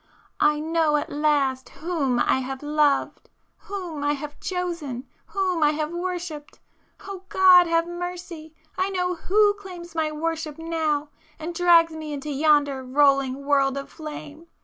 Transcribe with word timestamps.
I 0.39 0.59
know 0.59 0.97
at 0.97 1.11
last 1.11 1.69
WHOM 1.69 2.17
I 2.19 2.39
have 2.39 2.63
loved!—whom 2.63 4.03
I 4.03 4.13
have 4.13 4.39
chosen, 4.39 5.05
whom 5.27 5.61
I 5.61 5.73
have 5.73 5.91
worshipped!... 5.91 6.59
Oh 7.01 7.21
God, 7.29 7.67
have 7.67 7.85
mercy!... 7.87 8.55
I 8.79 8.89
know 8.89 9.13
WHO 9.13 9.53
claims 9.59 9.93
my 9.93 10.11
worship 10.11 10.57
now, 10.57 11.09
and 11.37 11.53
drags 11.53 11.91
me 11.91 12.13
into 12.13 12.31
yonder 12.31 12.83
rolling 12.83 13.45
world 13.45 13.77
of 13.77 13.91
flame!... 13.91 14.47